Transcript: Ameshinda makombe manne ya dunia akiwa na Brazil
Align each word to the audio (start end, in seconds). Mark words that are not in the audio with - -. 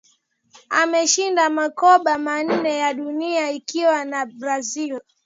Ameshinda 0.69 1.49
makombe 1.57 2.13
manne 2.25 2.77
ya 2.77 2.93
dunia 2.93 3.47
akiwa 3.47 4.05
na 4.05 4.25
Brazil 4.25 5.01